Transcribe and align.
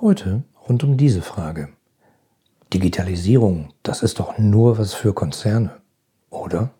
Heute 0.00 0.44
rund 0.68 0.84
um 0.84 0.96
diese 0.96 1.22
Frage. 1.22 1.70
Digitalisierung, 2.72 3.70
das 3.82 4.04
ist 4.04 4.20
doch 4.20 4.38
nur 4.38 4.78
was 4.78 4.94
für 4.94 5.12
Konzerne, 5.12 5.72
oder? 6.30 6.70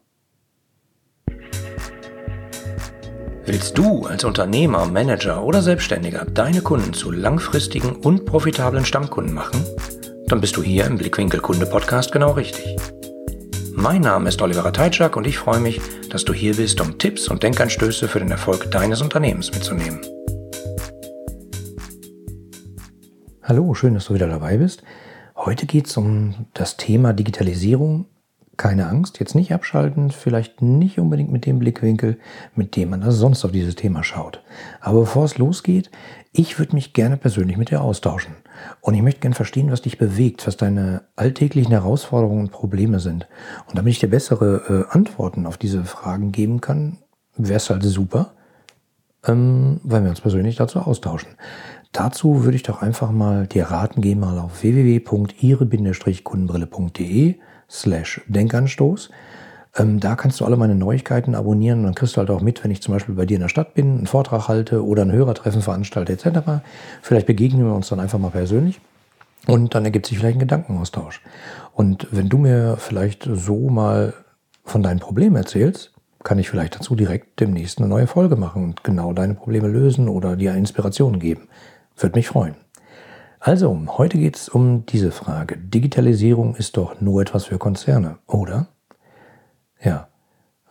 Willst 3.44 3.76
du 3.76 4.06
als 4.06 4.22
Unternehmer, 4.22 4.86
Manager 4.86 5.42
oder 5.42 5.62
Selbstständiger 5.62 6.26
deine 6.26 6.60
Kunden 6.60 6.92
zu 6.92 7.10
langfristigen 7.10 7.96
und 7.96 8.24
profitablen 8.24 8.84
Stammkunden 8.84 9.34
machen? 9.34 9.64
Dann 10.28 10.40
bist 10.40 10.56
du 10.56 10.62
hier 10.62 10.84
im 10.84 10.96
Blickwinkel 10.96 11.40
Kunde 11.40 11.66
Podcast 11.66 12.12
genau 12.12 12.32
richtig. 12.32 12.76
Mein 13.72 14.02
Name 14.02 14.28
ist 14.28 14.40
Oliver 14.42 14.72
Teitschak 14.72 15.16
und 15.16 15.26
ich 15.26 15.38
freue 15.38 15.58
mich, 15.58 15.80
dass 16.08 16.24
du 16.24 16.32
hier 16.32 16.54
bist, 16.54 16.80
um 16.80 16.98
Tipps 16.98 17.26
und 17.26 17.42
Denkanstöße 17.42 18.06
für 18.06 18.20
den 18.20 18.30
Erfolg 18.30 18.70
deines 18.70 19.02
Unternehmens 19.02 19.50
mitzunehmen. 19.50 20.00
Hallo, 23.48 23.72
schön, 23.72 23.94
dass 23.94 24.04
du 24.04 24.14
wieder 24.14 24.28
dabei 24.28 24.58
bist. 24.58 24.82
Heute 25.34 25.64
geht 25.64 25.86
es 25.86 25.96
um 25.96 26.44
das 26.52 26.76
Thema 26.76 27.14
Digitalisierung. 27.14 28.04
Keine 28.58 28.88
Angst, 28.88 29.20
jetzt 29.20 29.34
nicht 29.34 29.54
abschalten, 29.54 30.10
vielleicht 30.10 30.60
nicht 30.60 30.98
unbedingt 30.98 31.32
mit 31.32 31.46
dem 31.46 31.58
Blickwinkel, 31.58 32.18
mit 32.54 32.76
dem 32.76 32.90
man 32.90 33.10
sonst 33.10 33.46
auf 33.46 33.50
dieses 33.50 33.74
Thema 33.74 34.04
schaut. 34.04 34.42
Aber 34.82 35.00
bevor 35.00 35.24
es 35.24 35.38
losgeht, 35.38 35.90
ich 36.30 36.58
würde 36.58 36.74
mich 36.74 36.92
gerne 36.92 37.16
persönlich 37.16 37.56
mit 37.56 37.70
dir 37.70 37.80
austauschen. 37.80 38.34
Und 38.82 38.92
ich 38.92 39.00
möchte 39.00 39.20
gerne 39.20 39.34
verstehen, 39.34 39.70
was 39.70 39.80
dich 39.80 39.96
bewegt, 39.96 40.46
was 40.46 40.58
deine 40.58 41.04
alltäglichen 41.16 41.72
Herausforderungen 41.72 42.42
und 42.42 42.52
Probleme 42.52 43.00
sind. 43.00 43.28
Und 43.66 43.78
damit 43.78 43.92
ich 43.92 43.98
dir 43.98 44.10
bessere 44.10 44.86
äh, 44.90 44.94
Antworten 44.94 45.46
auf 45.46 45.56
diese 45.56 45.84
Fragen 45.84 46.32
geben 46.32 46.60
kann, 46.60 46.98
wäre 47.38 47.56
es 47.56 47.70
halt 47.70 47.82
super, 47.82 48.34
ähm, 49.26 49.80
weil 49.84 50.02
wir 50.02 50.10
uns 50.10 50.20
persönlich 50.20 50.56
dazu 50.56 50.80
austauschen. 50.80 51.30
Dazu 51.92 52.44
würde 52.44 52.56
ich 52.56 52.62
doch 52.62 52.82
einfach 52.82 53.10
mal 53.10 53.46
dir 53.46 53.66
raten, 53.66 54.02
geh 54.02 54.14
mal 54.14 54.38
auf 54.38 54.62
www.ihre-kundenbrille.de 54.62 57.36
slash 57.70 58.20
Denkanstoß. 58.28 59.10
Ähm, 59.76 60.00
da 60.00 60.16
kannst 60.16 60.40
du 60.40 60.44
alle 60.44 60.56
meine 60.56 60.74
Neuigkeiten 60.74 61.34
abonnieren 61.34 61.80
und 61.80 61.84
dann 61.86 61.94
kriegst 61.94 62.16
du 62.16 62.18
halt 62.18 62.30
auch 62.30 62.40
mit, 62.40 62.64
wenn 62.64 62.70
ich 62.70 62.82
zum 62.82 62.94
Beispiel 62.94 63.14
bei 63.14 63.26
dir 63.26 63.36
in 63.36 63.42
der 63.42 63.48
Stadt 63.48 63.74
bin, 63.74 63.98
einen 63.98 64.06
Vortrag 64.06 64.48
halte 64.48 64.84
oder 64.84 65.02
ein 65.02 65.12
Hörertreffen 65.12 65.62
veranstalte 65.62 66.12
etc. 66.12 66.62
Vielleicht 67.02 67.26
begegnen 67.26 67.66
wir 67.66 67.74
uns 67.74 67.88
dann 67.88 68.00
einfach 68.00 68.18
mal 68.18 68.30
persönlich 68.30 68.80
und 69.46 69.74
dann 69.74 69.84
ergibt 69.84 70.06
sich 70.06 70.18
vielleicht 70.18 70.36
ein 70.36 70.40
Gedankenaustausch. 70.40 71.20
Und 71.72 72.08
wenn 72.10 72.28
du 72.28 72.38
mir 72.38 72.76
vielleicht 72.78 73.28
so 73.30 73.68
mal 73.68 74.14
von 74.64 74.82
deinen 74.82 75.00
Problemen 75.00 75.36
erzählst, 75.36 75.92
kann 76.24 76.38
ich 76.38 76.50
vielleicht 76.50 76.74
dazu 76.74 76.96
direkt 76.96 77.40
demnächst 77.40 77.78
eine 77.78 77.88
neue 77.88 78.06
Folge 78.06 78.36
machen 78.36 78.64
und 78.64 78.84
genau 78.84 79.12
deine 79.12 79.34
Probleme 79.34 79.68
lösen 79.68 80.08
oder 80.08 80.36
dir 80.36 80.54
Inspiration 80.54 81.20
geben. 81.20 81.48
Würde 81.98 82.16
mich 82.16 82.28
freuen. 82.28 82.56
Also, 83.40 83.76
heute 83.98 84.18
geht 84.18 84.36
es 84.36 84.48
um 84.48 84.86
diese 84.86 85.12
Frage. 85.12 85.56
Digitalisierung 85.56 86.56
ist 86.56 86.76
doch 86.76 87.00
nur 87.00 87.22
etwas 87.22 87.44
für 87.44 87.58
Konzerne, 87.58 88.18
oder? 88.26 88.68
Ja. 89.80 90.08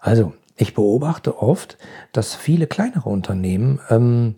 Also, 0.00 0.32
ich 0.56 0.74
beobachte 0.74 1.38
oft, 1.38 1.78
dass 2.10 2.34
viele 2.34 2.66
kleinere 2.66 3.10
Unternehmen 3.10 3.78
ähm, 3.90 4.34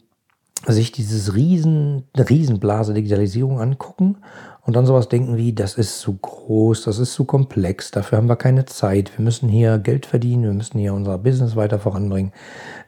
sich 0.67 0.93
dieses 0.93 1.35
riesen, 1.35 2.05
Riesenblase 2.17 2.95
Digitalisierung 2.95 3.61
angucken 3.61 4.19
und 4.65 4.77
dann 4.77 4.87
sowas 4.87 5.09
denken 5.09 5.37
wie, 5.37 5.53
das 5.53 5.75
ist 5.75 5.99
zu 5.99 6.17
groß, 6.17 6.85
das 6.85 6.99
ist 6.99 7.15
zu 7.15 7.25
komplex, 7.25 7.91
dafür 7.91 8.19
haben 8.19 8.29
wir 8.29 8.37
keine 8.37 8.65
Zeit, 8.65 9.19
wir 9.19 9.25
müssen 9.25 9.49
hier 9.49 9.79
Geld 9.79 10.07
verdienen, 10.07 10.45
wir 10.45 10.53
müssen 10.53 10.79
hier 10.79 10.95
unser 10.95 11.19
Business 11.19 11.57
weiter 11.57 11.81
voranbringen. 11.81 12.33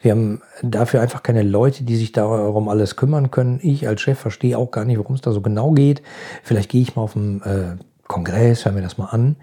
Wir 0.00 0.12
haben 0.12 0.40
dafür 0.62 1.00
einfach 1.00 1.24
keine 1.24 1.42
Leute, 1.42 1.82
die 1.82 1.96
sich 1.96 2.12
darum 2.12 2.68
alles 2.68 2.94
kümmern 2.94 3.32
können. 3.32 3.58
Ich 3.60 3.88
als 3.88 4.02
Chef 4.02 4.18
verstehe 4.18 4.56
auch 4.56 4.70
gar 4.70 4.84
nicht, 4.84 4.98
worum 4.98 5.16
es 5.16 5.22
da 5.22 5.32
so 5.32 5.40
genau 5.40 5.72
geht. 5.72 6.02
Vielleicht 6.44 6.70
gehe 6.70 6.82
ich 6.82 6.94
mal 6.94 7.02
auf 7.02 7.16
einen 7.16 7.42
äh, 7.42 7.76
Kongress, 8.06 8.64
hören 8.64 8.76
wir 8.76 8.82
das 8.82 8.98
mal 8.98 9.06
an. 9.06 9.36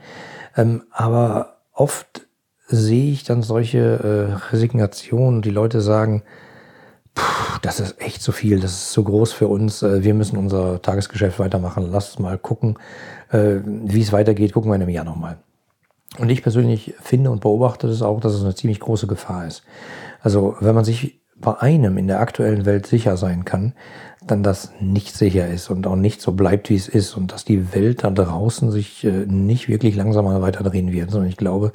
Ähm, 0.56 0.84
aber 0.92 1.58
oft 1.74 2.28
sehe 2.68 3.12
ich 3.12 3.26
dann 3.26 3.42
solche 3.42 3.80
äh, 3.80 4.54
Resignationen, 4.54 5.42
die 5.42 5.50
Leute 5.50 5.82
sagen, 5.82 6.24
Puh, 7.14 7.51
das 7.62 7.80
ist 7.80 8.02
echt 8.02 8.22
zu 8.22 8.32
viel, 8.32 8.60
das 8.60 8.72
ist 8.72 8.92
zu 8.92 9.04
groß 9.04 9.34
für 9.34 9.48
uns. 9.48 9.84
Äh, 9.84 10.04
wir 10.04 10.14
müssen 10.14 10.38
unser 10.38 10.82
Tagesgeschäft 10.82 11.40
weitermachen. 11.40 11.90
Lass 11.92 12.12
uns 12.12 12.20
mal 12.20 12.38
gucken, 12.38 12.78
äh, 13.32 13.60
wie 13.66 14.02
es 14.02 14.12
weitergeht. 14.12 14.54
Gucken 14.54 14.72
wir 14.72 14.76
in 14.76 14.82
einem 14.82 14.90
Jahr 14.90 15.06
nochmal. 15.06 15.38
Und 16.18 16.30
ich 16.30 16.44
persönlich 16.44 16.94
finde 17.02 17.32
und 17.32 17.42
beobachte 17.42 17.88
das 17.88 18.02
auch, 18.02 18.20
dass 18.20 18.34
es 18.34 18.44
eine 18.44 18.56
ziemlich 18.56 18.80
große 18.80 19.08
Gefahr 19.08 19.48
ist. 19.48 19.64
Also 20.22 20.56
wenn 20.60 20.76
man 20.76 20.84
sich 20.84 21.21
bei 21.42 21.60
einem 21.60 21.98
in 21.98 22.08
der 22.08 22.20
aktuellen 22.20 22.66
Welt 22.66 22.88
sicher 22.88 23.18
sein 23.18 23.46
kann, 23.46 23.74
dann 24.26 24.44
das 24.44 24.72
nicht 24.80 25.16
sicher 25.16 25.48
ist 25.48 25.70
und 25.70 25.88
auch 25.88 25.96
nicht 25.96 26.22
so 26.22 26.34
bleibt, 26.34 26.70
wie 26.70 26.76
es 26.76 26.88
ist 26.88 27.16
und 27.18 27.32
dass 27.32 27.44
die 27.44 27.74
Welt 27.74 28.04
da 28.04 28.12
draußen 28.12 28.72
sich 28.72 29.04
äh, 29.04 29.26
nicht 29.26 29.68
wirklich 29.68 29.96
langsamer 29.96 30.42
weiter 30.42 30.64
drehen 30.64 30.92
wird, 30.92 31.10
sondern 31.10 31.30
ich 31.30 31.38
glaube, 31.38 31.72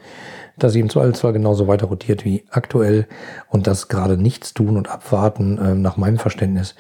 dass 0.57 0.73
sie 0.73 0.81
im 0.81 0.89
Zweifelsfall 0.89 1.33
genauso 1.33 1.67
weiter 1.67 1.87
rotiert 1.87 2.25
wie 2.25 2.45
aktuell 2.51 3.07
und 3.49 3.67
dass 3.67 3.89
gerade 3.89 4.17
nichts 4.17 4.55
tun 4.55 4.77
und 4.77 4.89
abwarten 4.89 5.59
äh, 5.59 5.75
nach 5.75 5.97
meinem 5.97 6.19
Verständnis 6.19 6.77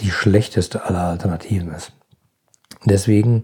die 0.00 0.10
schlechteste 0.10 0.84
aller 0.84 1.04
Alternativen 1.04 1.72
ist. 1.72 1.92
Deswegen 2.86 3.42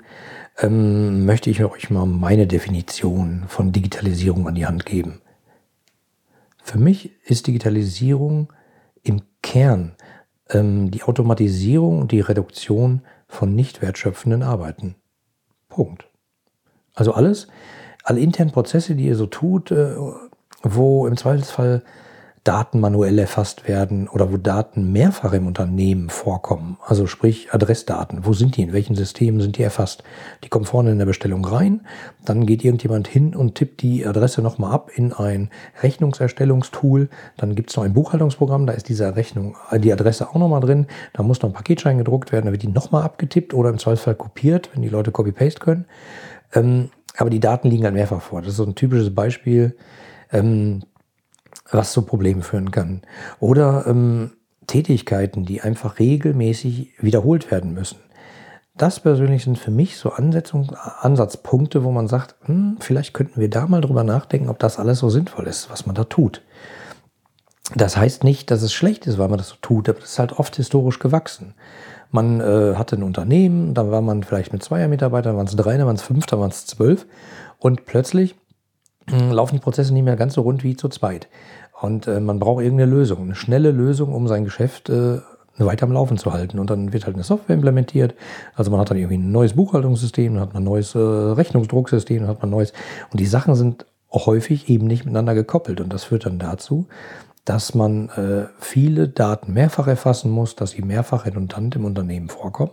ähm, 0.58 1.26
möchte 1.26 1.50
ich 1.50 1.62
euch 1.62 1.90
mal 1.90 2.06
meine 2.06 2.46
Definition 2.46 3.44
von 3.48 3.72
Digitalisierung 3.72 4.48
an 4.48 4.54
die 4.54 4.66
Hand 4.66 4.86
geben. 4.86 5.20
Für 6.62 6.78
mich 6.78 7.12
ist 7.24 7.46
Digitalisierung 7.46 8.52
Kern 9.46 9.92
ähm, 10.50 10.90
die 10.90 11.04
Automatisierung 11.04 12.00
und 12.00 12.10
die 12.10 12.20
Reduktion 12.20 13.02
von 13.28 13.54
nicht 13.54 13.80
wertschöpfenden 13.80 14.42
Arbeiten. 14.42 14.96
Punkt. 15.68 16.08
Also 16.94 17.12
alles, 17.12 17.46
alle 18.02 18.18
internen 18.18 18.50
Prozesse, 18.50 18.96
die 18.96 19.06
ihr 19.06 19.14
so 19.14 19.26
tut, 19.26 19.70
äh, 19.70 19.94
wo 20.62 21.06
im 21.06 21.16
Zweifelsfall 21.16 21.84
Daten 22.46 22.78
manuell 22.78 23.18
erfasst 23.18 23.66
werden 23.66 24.06
oder 24.06 24.32
wo 24.32 24.36
Daten 24.36 24.92
mehrfach 24.92 25.32
im 25.32 25.48
Unternehmen 25.48 26.10
vorkommen. 26.10 26.78
Also 26.86 27.08
sprich 27.08 27.52
Adressdaten. 27.52 28.24
Wo 28.24 28.34
sind 28.34 28.56
die? 28.56 28.62
In 28.62 28.72
welchen 28.72 28.94
Systemen 28.94 29.40
sind 29.40 29.58
die 29.58 29.64
erfasst? 29.64 30.04
Die 30.44 30.48
kommen 30.48 30.64
vorne 30.64 30.92
in 30.92 30.98
der 30.98 31.06
Bestellung 31.06 31.44
rein. 31.44 31.80
Dann 32.24 32.46
geht 32.46 32.64
irgendjemand 32.64 33.08
hin 33.08 33.34
und 33.34 33.56
tippt 33.56 33.82
die 33.82 34.06
Adresse 34.06 34.42
nochmal 34.42 34.72
ab 34.72 34.90
in 34.94 35.12
ein 35.12 35.50
Rechnungserstellungstool. 35.82 37.08
Dann 37.36 37.56
gibt 37.56 37.70
es 37.70 37.76
noch 37.76 37.82
ein 37.82 37.94
Buchhaltungsprogramm. 37.94 38.68
Da 38.68 38.74
ist 38.74 38.88
diese 38.88 39.16
Rechnung, 39.16 39.56
äh, 39.72 39.80
die 39.80 39.92
Adresse 39.92 40.28
auch 40.28 40.36
nochmal 40.36 40.60
drin. 40.60 40.86
Da 41.14 41.24
muss 41.24 41.42
noch 41.42 41.50
ein 41.50 41.54
Paketschein 41.54 41.98
gedruckt 41.98 42.30
werden. 42.30 42.46
Da 42.46 42.52
wird 42.52 42.62
die 42.62 42.68
nochmal 42.68 43.02
abgetippt 43.02 43.54
oder 43.54 43.70
im 43.70 43.78
Zweifelsfall 43.78 44.14
kopiert, 44.14 44.70
wenn 44.72 44.82
die 44.82 44.88
Leute 44.88 45.10
Copy-Paste 45.10 45.58
können. 45.58 45.86
Ähm, 46.54 46.90
aber 47.16 47.30
die 47.30 47.40
Daten 47.40 47.68
liegen 47.68 47.82
halt 47.82 47.94
mehrfach 47.94 48.22
vor. 48.22 48.40
Das 48.40 48.50
ist 48.50 48.56
so 48.58 48.64
ein 48.64 48.76
typisches 48.76 49.12
Beispiel. 49.12 49.76
Ähm, 50.30 50.82
was 51.70 51.92
zu 51.92 52.02
Problemen 52.02 52.42
führen 52.42 52.70
kann. 52.70 53.02
Oder 53.40 53.84
ähm, 53.86 54.32
Tätigkeiten, 54.66 55.44
die 55.44 55.60
einfach 55.60 55.98
regelmäßig 55.98 56.94
wiederholt 57.00 57.50
werden 57.50 57.72
müssen. 57.74 57.98
Das 58.76 59.00
persönlich 59.00 59.44
sind 59.44 59.58
für 59.58 59.70
mich 59.70 59.96
so 59.96 60.10
Ansetzung, 60.10 60.76
Ansatzpunkte, 61.00 61.82
wo 61.82 61.92
man 61.92 62.08
sagt, 62.08 62.34
hm, 62.46 62.76
vielleicht 62.80 63.14
könnten 63.14 63.40
wir 63.40 63.48
da 63.48 63.66
mal 63.66 63.80
drüber 63.80 64.04
nachdenken, 64.04 64.50
ob 64.50 64.58
das 64.58 64.78
alles 64.78 64.98
so 64.98 65.08
sinnvoll 65.08 65.46
ist, 65.46 65.70
was 65.70 65.86
man 65.86 65.94
da 65.94 66.04
tut. 66.04 66.42
Das 67.74 67.96
heißt 67.96 68.22
nicht, 68.22 68.50
dass 68.50 68.62
es 68.62 68.72
schlecht 68.72 69.06
ist, 69.06 69.18
weil 69.18 69.28
man 69.28 69.38
das 69.38 69.48
so 69.48 69.56
tut, 69.60 69.88
aber 69.88 70.00
das 70.00 70.10
ist 70.12 70.18
halt 70.18 70.32
oft 70.32 70.54
historisch 70.56 70.98
gewachsen. 70.98 71.54
Man 72.10 72.40
äh, 72.40 72.74
hatte 72.76 72.96
ein 72.96 73.02
Unternehmen, 73.02 73.74
dann 73.74 73.90
war 73.90 74.02
man 74.02 74.22
vielleicht 74.22 74.52
mit 74.52 74.62
zweier 74.62 74.88
Mitarbeitern, 74.88 75.36
waren 75.36 75.46
es 75.46 75.56
drei, 75.56 75.76
dann 75.76 75.86
waren 75.86 75.96
es 75.96 76.02
fünf, 76.02 76.26
dann 76.26 76.40
waren 76.40 76.50
es 76.50 76.66
zwölf 76.66 77.06
und 77.58 77.86
plötzlich 77.86 78.36
laufen 79.10 79.54
die 79.54 79.60
Prozesse 79.60 79.92
nicht 79.92 80.04
mehr 80.04 80.16
ganz 80.16 80.34
so 80.34 80.42
rund 80.42 80.64
wie 80.64 80.76
zu 80.76 80.88
zweit. 80.88 81.28
Und 81.80 82.06
äh, 82.06 82.20
man 82.20 82.38
braucht 82.38 82.62
irgendeine 82.62 82.90
Lösung, 82.90 83.22
eine 83.22 83.34
schnelle 83.34 83.70
Lösung, 83.70 84.12
um 84.12 84.26
sein 84.26 84.44
Geschäft 84.44 84.88
äh, 84.88 85.18
weiter 85.58 85.84
am 85.84 85.92
Laufen 85.92 86.18
zu 86.18 86.32
halten. 86.32 86.58
Und 86.58 86.70
dann 86.70 86.92
wird 86.92 87.06
halt 87.06 87.16
eine 87.16 87.24
Software 87.24 87.54
implementiert. 87.54 88.14
Also 88.54 88.70
man 88.70 88.80
hat 88.80 88.90
dann 88.90 88.98
irgendwie 88.98 89.18
ein 89.18 89.32
neues 89.32 89.54
Buchhaltungssystem, 89.54 90.34
dann 90.34 90.42
hat 90.42 90.54
man 90.54 90.62
ein 90.62 90.66
neues 90.66 90.94
äh, 90.94 90.98
Rechnungsdrucksystem, 90.98 92.20
dann 92.20 92.28
hat 92.28 92.40
man 92.40 92.48
ein 92.48 92.52
neues. 92.52 92.72
Und 93.12 93.20
die 93.20 93.26
Sachen 93.26 93.54
sind 93.54 93.86
auch 94.10 94.26
häufig 94.26 94.68
eben 94.68 94.86
nicht 94.86 95.04
miteinander 95.04 95.34
gekoppelt. 95.34 95.80
Und 95.80 95.92
das 95.92 96.04
führt 96.04 96.26
dann 96.26 96.38
dazu, 96.38 96.86
dass 97.44 97.74
man 97.74 98.08
äh, 98.10 98.46
viele 98.58 99.08
Daten 99.08 99.52
mehrfach 99.52 99.86
erfassen 99.86 100.30
muss, 100.30 100.56
dass 100.56 100.70
sie 100.70 100.82
mehrfach 100.82 101.26
redundant 101.26 101.76
im 101.76 101.84
Unternehmen 101.84 102.28
vorkommen 102.28 102.72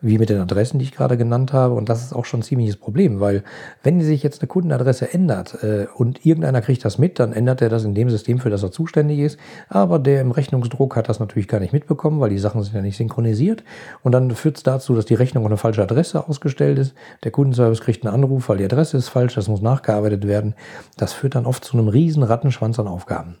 wie 0.00 0.18
mit 0.18 0.28
den 0.28 0.40
Adressen, 0.40 0.78
die 0.78 0.84
ich 0.84 0.92
gerade 0.92 1.16
genannt 1.16 1.52
habe. 1.52 1.74
Und 1.74 1.88
das 1.88 2.02
ist 2.02 2.12
auch 2.12 2.24
schon 2.24 2.40
ein 2.40 2.42
ziemliches 2.42 2.76
Problem, 2.76 3.20
weil 3.20 3.42
wenn 3.82 4.00
sich 4.00 4.22
jetzt 4.22 4.40
eine 4.40 4.48
Kundenadresse 4.48 5.12
ändert 5.12 5.62
äh, 5.62 5.86
und 5.94 6.24
irgendeiner 6.26 6.60
kriegt 6.60 6.84
das 6.84 6.98
mit, 6.98 7.18
dann 7.18 7.32
ändert 7.32 7.62
er 7.62 7.68
das 7.68 7.84
in 7.84 7.94
dem 7.94 8.10
System, 8.10 8.38
für 8.38 8.50
das 8.50 8.62
er 8.62 8.70
zuständig 8.70 9.20
ist. 9.20 9.38
Aber 9.68 9.98
der 9.98 10.20
im 10.20 10.30
Rechnungsdruck 10.30 10.96
hat 10.96 11.08
das 11.08 11.18
natürlich 11.18 11.48
gar 11.48 11.60
nicht 11.60 11.72
mitbekommen, 11.72 12.20
weil 12.20 12.30
die 12.30 12.38
Sachen 12.38 12.62
sind 12.62 12.74
ja 12.74 12.82
nicht 12.82 12.96
synchronisiert. 12.96 13.64
Und 14.02 14.12
dann 14.12 14.30
führt 14.32 14.58
es 14.58 14.62
dazu, 14.62 14.94
dass 14.94 15.06
die 15.06 15.14
Rechnung 15.14 15.44
auf 15.44 15.50
eine 15.50 15.56
falsche 15.56 15.82
Adresse 15.82 16.28
ausgestellt 16.28 16.78
ist. 16.78 16.94
Der 17.24 17.30
Kundenservice 17.30 17.80
kriegt 17.80 18.04
einen 18.04 18.14
Anruf, 18.14 18.48
weil 18.48 18.58
die 18.58 18.64
Adresse 18.64 18.96
ist 18.96 19.08
falsch, 19.08 19.34
das 19.34 19.48
muss 19.48 19.62
nachgearbeitet 19.62 20.26
werden. 20.26 20.54
Das 20.96 21.12
führt 21.12 21.34
dann 21.34 21.46
oft 21.46 21.64
zu 21.64 21.76
einem 21.76 21.88
riesen 21.88 22.22
Rattenschwanz 22.22 22.78
an 22.78 22.86
Aufgaben. 22.86 23.36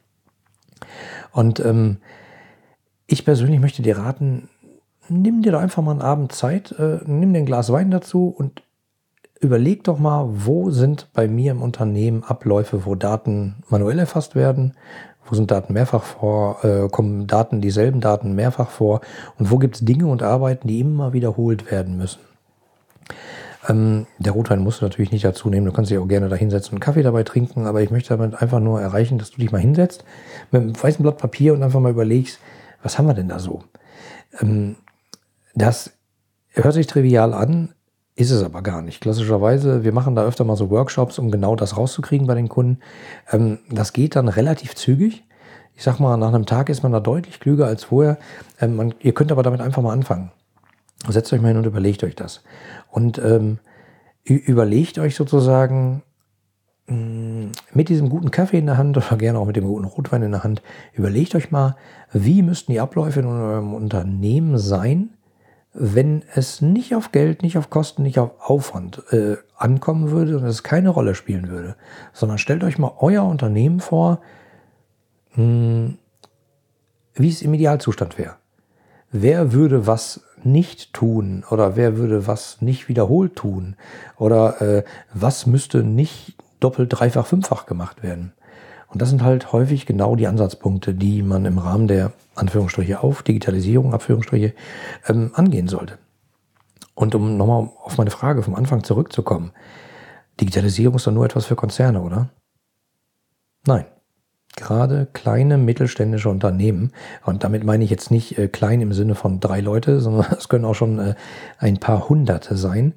Und 1.32 1.60
ähm, 1.60 1.98
ich 3.06 3.24
persönlich 3.24 3.60
möchte 3.60 3.82
dir 3.82 3.98
raten, 3.98 4.48
nimm 5.08 5.42
dir 5.42 5.52
doch 5.52 5.60
einfach 5.60 5.82
mal 5.82 5.92
einen 5.92 6.02
Abend 6.02 6.32
Zeit, 6.32 6.72
äh, 6.78 6.98
nimm 7.06 7.32
dir 7.32 7.40
ein 7.40 7.46
Glas 7.46 7.70
Wein 7.72 7.90
dazu 7.90 8.28
und 8.28 8.62
überleg 9.40 9.84
doch 9.84 9.98
mal, 9.98 10.28
wo 10.28 10.70
sind 10.70 11.08
bei 11.12 11.28
mir 11.28 11.52
im 11.52 11.62
Unternehmen 11.62 12.24
Abläufe, 12.24 12.86
wo 12.86 12.94
Daten 12.94 13.56
manuell 13.68 13.98
erfasst 13.98 14.34
werden, 14.34 14.74
wo 15.26 15.34
sind 15.34 15.50
Daten 15.50 15.72
mehrfach 15.72 16.02
vor, 16.02 16.64
äh, 16.64 16.88
kommen 16.88 17.26
Daten, 17.26 17.60
dieselben 17.60 18.00
Daten 18.00 18.34
mehrfach 18.34 18.70
vor 18.70 19.00
und 19.38 19.50
wo 19.50 19.58
gibt 19.58 19.76
es 19.76 19.84
Dinge 19.84 20.06
und 20.06 20.22
Arbeiten, 20.22 20.68
die 20.68 20.80
immer 20.80 21.12
wiederholt 21.12 21.70
werden 21.70 21.98
müssen. 21.98 22.20
Ähm, 23.68 24.06
der 24.18 24.32
Rotwein 24.32 24.60
musst 24.60 24.80
du 24.80 24.84
natürlich 24.84 25.12
nicht 25.12 25.24
dazu 25.24 25.50
nehmen, 25.50 25.66
du 25.66 25.72
kannst 25.72 25.90
dich 25.90 25.98
auch 25.98 26.08
gerne 26.08 26.28
da 26.28 26.36
hinsetzen 26.36 26.74
und 26.74 26.80
Kaffee 26.80 27.02
dabei 27.02 27.24
trinken, 27.24 27.66
aber 27.66 27.82
ich 27.82 27.90
möchte 27.90 28.16
damit 28.16 28.40
einfach 28.40 28.60
nur 28.60 28.80
erreichen, 28.80 29.18
dass 29.18 29.32
du 29.32 29.40
dich 29.40 29.52
mal 29.52 29.60
hinsetzt 29.60 30.04
mit 30.50 30.62
einem 30.62 30.80
weißen 30.80 31.02
Blatt 31.02 31.18
Papier 31.18 31.52
und 31.52 31.62
einfach 31.62 31.80
mal 31.80 31.90
überlegst, 31.90 32.38
was 32.82 32.98
haben 32.98 33.06
wir 33.06 33.14
denn 33.14 33.28
da 33.28 33.38
so? 33.38 33.64
Ähm, 34.40 34.76
das 35.56 35.92
hört 36.50 36.74
sich 36.74 36.86
trivial 36.86 37.34
an, 37.34 37.74
ist 38.14 38.30
es 38.30 38.42
aber 38.42 38.62
gar 38.62 38.82
nicht. 38.82 39.00
Klassischerweise, 39.00 39.84
wir 39.84 39.92
machen 39.92 40.14
da 40.14 40.24
öfter 40.24 40.44
mal 40.44 40.56
so 40.56 40.70
Workshops, 40.70 41.18
um 41.18 41.30
genau 41.30 41.56
das 41.56 41.76
rauszukriegen 41.76 42.26
bei 42.26 42.34
den 42.34 42.48
Kunden. 42.48 42.78
Ähm, 43.30 43.58
das 43.70 43.92
geht 43.92 44.16
dann 44.16 44.28
relativ 44.28 44.74
zügig. 44.74 45.24
Ich 45.74 45.82
sag 45.82 45.98
mal, 45.98 46.16
nach 46.16 46.32
einem 46.32 46.46
Tag 46.46 46.70
ist 46.70 46.82
man 46.82 46.92
da 46.92 47.00
deutlich 47.00 47.40
klüger 47.40 47.66
als 47.66 47.84
vorher. 47.84 48.18
Ähm, 48.60 48.94
ihr 49.00 49.12
könnt 49.12 49.32
aber 49.32 49.42
damit 49.42 49.60
einfach 49.60 49.82
mal 49.82 49.92
anfangen. 49.92 50.30
Setzt 51.08 51.32
euch 51.32 51.42
mal 51.42 51.48
hin 51.48 51.58
und 51.58 51.66
überlegt 51.66 52.04
euch 52.04 52.14
das. 52.14 52.42
Und 52.90 53.18
ähm, 53.18 53.58
überlegt 54.24 54.98
euch 54.98 55.14
sozusagen 55.14 56.02
mm, 56.86 57.48
mit 57.74 57.90
diesem 57.90 58.08
guten 58.08 58.30
Kaffee 58.30 58.58
in 58.58 58.66
der 58.66 58.78
Hand 58.78 58.96
oder 58.96 59.16
gerne 59.16 59.38
auch 59.38 59.46
mit 59.46 59.56
dem 59.56 59.66
guten 59.66 59.84
Rotwein 59.84 60.22
in 60.22 60.32
der 60.32 60.42
Hand, 60.42 60.62
überlegt 60.94 61.34
euch 61.34 61.50
mal, 61.50 61.76
wie 62.12 62.42
müssten 62.42 62.72
die 62.72 62.80
Abläufe 62.80 63.20
in 63.20 63.26
eurem 63.26 63.74
Unternehmen 63.74 64.56
sein, 64.56 65.10
wenn 65.78 66.22
es 66.34 66.62
nicht 66.62 66.94
auf 66.94 67.12
Geld, 67.12 67.42
nicht 67.42 67.58
auf 67.58 67.68
Kosten, 67.68 68.02
nicht 68.02 68.18
auf 68.18 68.30
Aufwand 68.38 69.02
äh, 69.12 69.36
ankommen 69.56 70.10
würde 70.10 70.38
und 70.38 70.44
es 70.44 70.62
keine 70.62 70.88
Rolle 70.88 71.14
spielen 71.14 71.48
würde, 71.48 71.76
sondern 72.12 72.38
stellt 72.38 72.64
euch 72.64 72.78
mal 72.78 72.92
euer 72.98 73.24
Unternehmen 73.24 73.80
vor, 73.80 74.20
mh, 75.34 75.36
hm, 75.36 75.98
wie 77.14 77.28
es 77.28 77.42
im 77.42 77.54
Idealzustand 77.54 78.18
wäre. 78.18 78.36
Wer 79.10 79.52
würde 79.52 79.86
was 79.86 80.22
nicht 80.42 80.92
tun 80.92 81.44
oder 81.50 81.76
wer 81.76 81.96
würde 81.96 82.26
was 82.26 82.60
nicht 82.60 82.88
wiederholt 82.88 83.36
tun 83.36 83.76
oder 84.16 84.60
äh, 84.60 84.84
was 85.14 85.46
müsste 85.46 85.82
nicht 85.82 86.36
doppelt, 86.60 86.92
dreifach, 86.92 87.26
fünffach 87.26 87.66
gemacht 87.66 88.02
werden? 88.02 88.32
Und 88.96 89.02
das 89.02 89.10
sind 89.10 89.22
halt 89.22 89.52
häufig 89.52 89.84
genau 89.84 90.16
die 90.16 90.26
Ansatzpunkte, 90.26 90.94
die 90.94 91.22
man 91.22 91.44
im 91.44 91.58
Rahmen 91.58 91.86
der 91.86 92.12
Anführungsstriche 92.34 93.02
auf 93.02 93.22
Digitalisierung, 93.22 93.92
Abführungsstriche, 93.92 94.54
ähm, 95.06 95.32
angehen 95.34 95.68
sollte. 95.68 95.98
Und 96.94 97.14
um 97.14 97.36
nochmal 97.36 97.68
auf 97.84 97.98
meine 97.98 98.10
Frage 98.10 98.42
vom 98.42 98.54
Anfang 98.54 98.84
zurückzukommen, 98.84 99.52
Digitalisierung 100.40 100.96
ist 100.96 101.06
doch 101.06 101.12
nur 101.12 101.26
etwas 101.26 101.44
für 101.44 101.56
Konzerne, 101.56 102.00
oder? 102.00 102.30
Nein. 103.66 103.84
Gerade 104.56 105.06
kleine 105.12 105.58
mittelständische 105.58 106.30
Unternehmen, 106.30 106.90
und 107.26 107.44
damit 107.44 107.64
meine 107.64 107.84
ich 107.84 107.90
jetzt 107.90 108.10
nicht 108.10 108.38
äh, 108.38 108.48
klein 108.48 108.80
im 108.80 108.94
Sinne 108.94 109.14
von 109.14 109.40
drei 109.40 109.60
Leute, 109.60 110.00
sondern 110.00 110.24
es 110.38 110.48
können 110.48 110.64
auch 110.64 110.74
schon 110.74 110.98
äh, 110.98 111.14
ein 111.58 111.76
paar 111.76 112.08
Hunderte 112.08 112.56
sein, 112.56 112.94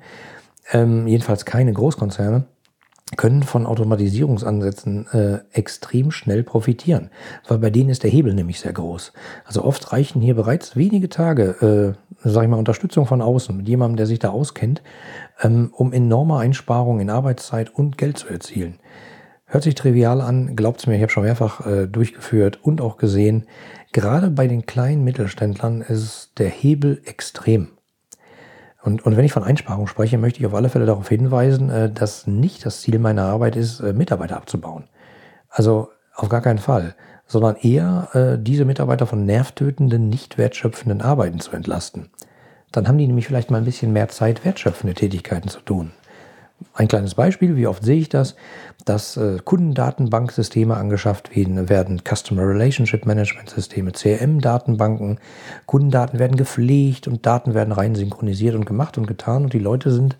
ähm, 0.72 1.08
jedenfalls 1.08 1.44
keine 1.44 1.74
Großkonzerne, 1.74 2.46
können 3.18 3.44
von 3.44 3.66
Automatisierungsansätzen 3.66 5.08
äh, 5.08 5.40
extrem 5.52 6.12
schnell 6.12 6.44
profitieren, 6.44 7.10
weil 7.48 7.58
bei 7.58 7.70
denen 7.70 7.90
ist 7.90 8.04
der 8.04 8.12
Hebel 8.12 8.34
nämlich 8.34 8.60
sehr 8.60 8.74
groß. 8.74 9.14
Also 9.46 9.64
oft 9.64 9.92
reichen 9.92 10.22
hier 10.22 10.36
bereits 10.36 10.76
wenige 10.76 11.10
Tage, 11.10 11.96
äh, 12.24 12.28
sage 12.28 12.46
ich 12.46 12.50
mal, 12.52 12.58
Unterstützung 12.58 13.06
von 13.06 13.22
außen 13.22 13.56
mit 13.58 13.68
jemandem, 13.68 13.98
der 13.98 14.06
sich 14.06 14.20
da 14.20 14.30
auskennt, 14.30 14.84
ähm, 15.42 15.74
um 15.74 15.92
enorme 15.92 16.38
Einsparungen 16.38 17.02
in 17.02 17.10
Arbeitszeit 17.10 17.74
und 17.74 17.98
Geld 17.98 18.18
zu 18.18 18.28
erzielen. 18.28 18.80
Hört 19.46 19.64
sich 19.64 19.74
trivial 19.74 20.22
an, 20.22 20.56
glaubt's 20.56 20.86
mir, 20.86 20.96
ich 20.96 21.02
habe 21.02 21.12
schon 21.12 21.24
mehrfach 21.24 21.66
äh, 21.66 21.88
durchgeführt 21.88 22.60
und 22.62 22.82
auch 22.82 22.98
gesehen. 22.98 23.48
Gerade 23.92 24.30
bei 24.30 24.48
den 24.48 24.68
kleinen 24.68 25.04
Mittelständlern 25.04 25.82
ist 25.82 26.34
der 26.38 26.50
Hebel 26.50 27.02
extrem. 27.06 27.70
Und, 28.82 29.06
und 29.06 29.18
wenn 29.18 29.26
ich 29.26 29.34
von 29.34 29.44
Einsparung 29.44 29.88
spreche, 29.88 30.18
möchte 30.18 30.40
ich 30.40 30.46
auf 30.46 30.54
alle 30.54 30.70
Fälle 30.70 30.86
darauf 30.86 31.10
hinweisen, 31.10 31.70
äh, 31.70 31.92
dass 31.92 32.28
nicht 32.28 32.66
das 32.66 32.82
Ziel 32.82 33.00
meiner 33.00 33.24
Arbeit 33.24 33.56
ist, 33.56 33.80
äh, 33.82 33.94
Mitarbeiter 33.94 34.38
abzubauen. 34.38 34.86
Also 35.50 35.90
auf 36.16 36.30
gar 36.30 36.42
keinen 36.42 36.60
Fall, 36.60 36.96
sondern 37.28 37.56
eher 37.58 38.10
äh, 38.14 38.38
diese 38.42 38.66
Mitarbeiter 38.66 39.06
von 39.06 39.26
nervtötenden, 39.26 40.10
nicht 40.10 40.38
wertschöpfenden 40.38 41.02
Arbeiten 41.02 41.40
zu 41.40 41.52
entlasten. 41.52 42.10
Dann 42.72 42.88
haben 42.88 42.98
die 42.98 43.08
nämlich 43.08 43.28
vielleicht 43.28 43.52
mal 43.52 43.58
ein 43.58 43.66
bisschen 43.66 43.94
mehr 43.94 44.10
Zeit, 44.10 44.46
wertschöpfende 44.46 44.94
Tätigkeiten 44.94 45.50
zu 45.50 45.60
tun. 45.62 45.92
Ein 46.74 46.88
kleines 46.88 47.16
Beispiel, 47.16 47.56
wie 47.56 47.68
oft 47.68 47.84
sehe 47.84 48.00
ich 48.00 48.10
das, 48.10 48.36
dass 48.86 49.18
äh, 49.18 49.38
Kundendatenbanksysteme 49.44 50.76
angeschafft 50.76 51.36
werden, 51.36 51.70
werden 51.70 52.02
Customer 52.04 52.42
Relationship 52.42 53.06
Management 53.06 53.50
Systeme, 53.50 53.92
CRM-Datenbanken, 53.92 55.20
Kundendaten 55.66 56.20
werden 56.20 56.38
gepflegt 56.38 57.08
und 57.08 57.26
Daten 57.26 57.54
werden 57.54 57.72
rein 57.72 57.96
synchronisiert 57.96 58.56
und 58.56 58.66
gemacht 58.66 58.98
und 58.98 59.08
getan 59.08 59.44
und 59.44 59.54
die 59.54 59.60
Leute 59.60 59.92
sind 59.92 60.18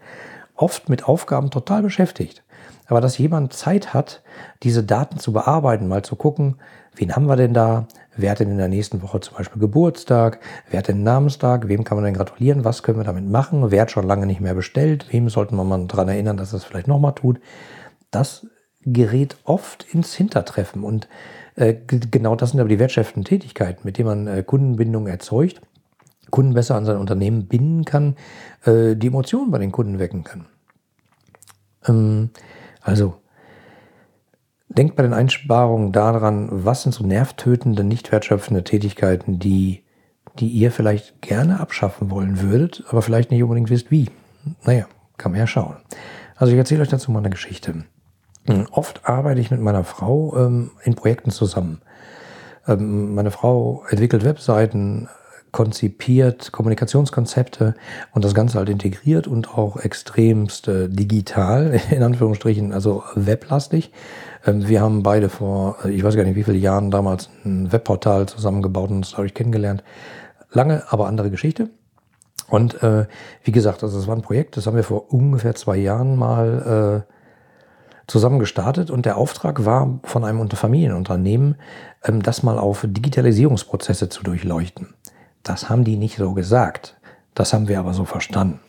oft 0.56 0.90
mit 0.90 1.06
Aufgaben 1.06 1.50
total 1.52 1.82
beschäftigt. 1.82 2.44
Aber 2.88 3.02
dass 3.02 3.18
jemand 3.18 3.54
Zeit 3.54 3.94
hat, 3.94 4.22
diese 4.64 4.84
Daten 4.84 5.20
zu 5.20 5.32
bearbeiten, 5.32 5.88
mal 5.88 6.04
zu 6.04 6.16
gucken, 6.16 6.56
wen 6.96 7.16
haben 7.16 7.28
wir 7.28 7.36
denn 7.36 7.54
da, 7.54 7.88
wer 8.22 8.32
hat 8.32 8.40
denn 8.40 8.52
in 8.52 8.58
der 8.58 8.68
nächsten 8.68 9.02
Woche 9.02 9.20
zum 9.20 9.38
Beispiel 9.38 9.60
Geburtstag, 9.60 10.40
wer 10.70 10.80
hat 10.80 10.88
denn 10.88 11.04
Namenstag, 11.04 11.68
wem 11.68 11.84
kann 11.84 11.98
man 11.98 12.06
denn 12.06 12.14
gratulieren, 12.14 12.64
was 12.64 12.84
können 12.84 13.00
wir 13.00 13.04
damit 13.04 13.28
machen, 13.28 13.72
wer 13.72 13.82
hat 13.82 13.92
schon 13.92 14.08
lange 14.08 14.26
nicht 14.26 14.42
mehr 14.42 14.56
bestellt, 14.56 15.08
wem 15.12 15.30
sollten 15.30 15.56
wir 15.56 15.64
mal 15.64 15.86
daran 15.88 16.10
erinnern, 16.10 16.38
dass 16.38 16.54
es 16.54 16.64
vielleicht 16.64 16.88
nochmal 16.88 17.16
tut. 17.16 17.40
Das 18.12 18.48
gerät 18.82 19.38
oft 19.44 19.86
ins 19.94 20.14
Hintertreffen. 20.14 20.84
Und 20.84 21.08
äh, 21.56 21.76
genau 21.88 22.36
das 22.36 22.52
sind 22.52 22.60
aber 22.60 22.70
die 22.70 22.80
wertschöpfenden 22.80 23.26
Tätigkeiten, 23.26 23.82
mit 23.84 23.98
denen 23.98 24.08
man 24.08 24.28
äh, 24.28 24.44
Kundenbindung 24.44 25.08
erzeugt, 25.08 25.62
Kunden 26.30 26.54
besser 26.54 26.76
an 26.76 26.86
sein 26.86 26.98
Unternehmen 26.98 27.48
binden 27.48 27.86
kann, 27.86 28.16
äh, 28.66 28.96
die 28.96 29.08
Emotionen 29.08 29.52
bei 29.52 29.58
den 29.58 29.72
Kunden 29.72 30.00
wecken 30.00 30.24
kann. 30.24 30.46
Ähm, 31.88 32.30
also, 32.82 33.16
denkt 34.70 34.96
bei 34.96 35.04
den 35.04 35.14
Einsparungen 35.14 35.92
daran, 35.92 36.48
was 36.52 36.84
sind 36.84 36.94
so 36.94 37.06
nervtötende, 37.06 37.84
nicht 37.84 38.12
wertschöpfende 38.12 38.64
Tätigkeiten, 38.64 39.40
die, 39.40 39.84
die 40.40 40.48
ihr 40.48 40.72
vielleicht 40.72 41.22
gerne 41.22 41.60
abschaffen 41.60 42.10
wollen 42.12 42.42
würdet, 42.42 42.84
aber 42.90 43.02
vielleicht 43.02 43.32
nicht 43.32 43.44
unbedingt 43.44 43.70
wisst, 43.70 43.92
wie. 43.92 44.10
Naja, 44.64 44.86
kann 45.18 45.32
man 45.32 45.40
ja 45.40 45.48
schauen. 45.48 45.78
Also 46.36 46.54
ich 46.54 46.58
erzähle 46.58 46.84
euch 46.84 46.90
dazu 46.90 47.12
mal 47.12 47.20
eine 47.20 47.30
Geschichte. 47.30 47.84
Hm, 48.46 48.68
oft 48.72 49.06
arbeite 49.06 49.42
ich 49.42 49.52
mit 49.52 49.60
meiner 49.60 49.84
Frau 49.84 50.38
ähm, 50.38 50.72
in 50.84 50.96
Projekten 50.96 51.32
zusammen. 51.32 51.82
Ähm, 52.68 53.16
meine 53.16 53.32
Frau 53.32 53.84
entwickelt 53.90 54.24
Webseiten, 54.24 55.10
konzipiert 55.52 56.52
Kommunikationskonzepte 56.52 57.74
und 58.14 58.24
das 58.24 58.36
Ganze 58.36 58.60
halt 58.60 58.70
integriert 58.70 59.28
und 59.28 59.58
auch 59.58 59.78
extremst 59.78 60.68
äh, 60.68 60.88
digital, 60.90 61.80
in 61.92 62.04
Anführungsstrichen, 62.04 62.72
also 62.72 63.04
weblastig. 63.16 63.92
Ähm, 64.46 64.68
wir 64.68 64.82
haben 64.82 65.04
beide 65.04 65.30
vor, 65.30 65.78
äh, 65.84 65.92
ich 65.92 66.04
weiß 66.04 66.16
gar 66.16 66.24
nicht 66.24 66.36
wie 66.36 66.44
viele 66.44 66.58
Jahren 66.58 66.92
damals 66.92 67.30
ein 67.46 67.72
Webportal 67.72 68.28
zusammengebaut 68.28 68.90
und 68.90 68.98
uns 68.98 69.12
dadurch 69.12 69.34
kennengelernt. 69.34 69.84
Lange, 70.52 70.84
aber 70.90 71.08
andere 71.08 71.30
Geschichte. 71.30 71.70
Und 72.50 72.82
äh, 72.82 73.06
wie 73.44 73.52
gesagt, 73.52 73.84
also 73.84 73.98
das 73.98 74.08
war 74.08 74.16
ein 74.16 74.24
Projekt, 74.24 74.58
das 74.58 74.66
haben 74.66 74.76
wir 74.76 74.84
vor 74.84 75.14
ungefähr 75.14 75.54
zwei 75.54 75.78
Jahren 75.78 76.16
mal 76.16 77.06
äh, 77.08 77.14
zusammen 78.08 78.40
gestartet 78.40 78.90
und 78.90 79.06
der 79.06 79.18
Auftrag 79.18 79.66
war 79.66 80.00
von 80.04 80.26
einem 80.26 80.50
Familienunternehmen, 80.50 81.56
ähm, 82.04 82.24
das 82.24 82.42
mal 82.42 82.58
auf 82.58 82.86
Digitalisierungsprozesse 82.88 84.10
zu 84.10 84.24
durchleuchten. 84.24 84.96
Das 85.44 85.70
haben 85.70 85.84
die 85.84 85.96
nicht 85.96 86.18
so 86.18 86.34
gesagt. 86.34 86.98
Das 87.36 87.54
haben 87.54 87.68
wir 87.68 87.80
aber 87.80 87.94
so 87.94 88.06
verstanden. 88.06 88.60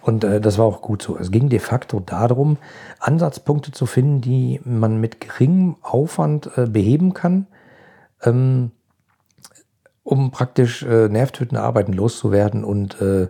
Und 0.00 0.24
äh, 0.24 0.40
das 0.40 0.58
war 0.58 0.66
auch 0.66 0.82
gut 0.82 1.02
so. 1.02 1.18
Es 1.18 1.30
ging 1.30 1.48
de 1.48 1.58
facto 1.58 2.00
darum, 2.00 2.58
Ansatzpunkte 3.00 3.72
zu 3.72 3.86
finden, 3.86 4.20
die 4.20 4.60
man 4.64 5.00
mit 5.00 5.20
geringem 5.20 5.76
Aufwand 5.82 6.50
äh, 6.56 6.66
beheben 6.66 7.14
kann, 7.14 7.46
ähm, 8.22 8.70
um 10.02 10.30
praktisch 10.30 10.82
äh, 10.82 11.08
nervtötende 11.08 11.62
Arbeiten 11.62 11.92
loszuwerden 11.92 12.64
und 12.64 13.00
äh, 13.00 13.28